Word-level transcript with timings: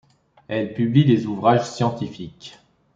Elle 0.47 0.73
publie 0.73 1.05
des 1.05 1.27
ouvrages 1.27 1.63
scientifiques. 1.69 2.57